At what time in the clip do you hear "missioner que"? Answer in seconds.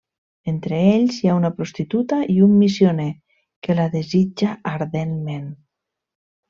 2.63-3.79